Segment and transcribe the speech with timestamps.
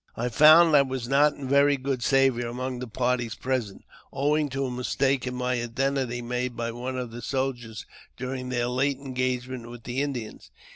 [0.17, 4.65] I found I was not in very good savour among the parties present, owing to
[4.65, 7.85] a mistake in my identity made by one of the soldiers
[8.17, 10.49] during their late engagement with the Indians.